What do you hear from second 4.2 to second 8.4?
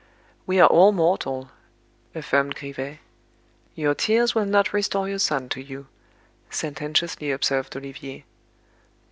will not restore your son to you," sententiously observed Olivier.